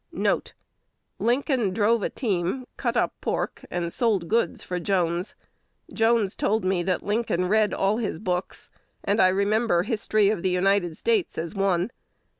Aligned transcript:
1 0.09 0.41
"Lincoln 1.19 1.75
drove 1.75 2.01
a 2.01 2.09
team, 2.09 2.65
cut 2.75 2.97
up 2.97 3.13
pork, 3.21 3.63
and 3.69 3.93
sold 3.93 4.27
goods 4.27 4.63
for 4.63 4.79
Jones. 4.79 5.35
Jones 5.93 6.35
told 6.35 6.65
me 6.65 6.81
that 6.81 7.03
Lincoln 7.03 7.47
read 7.47 7.71
all 7.71 7.97
his 7.97 8.17
books, 8.17 8.71
and 9.03 9.21
I 9.21 9.27
remember 9.27 9.83
History 9.83 10.31
of 10.31 10.43
United 10.43 10.97
States 10.97 11.37
as 11.37 11.53
one. 11.53 11.91